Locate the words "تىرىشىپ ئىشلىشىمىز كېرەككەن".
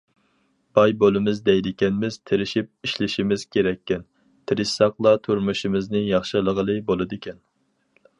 2.29-4.07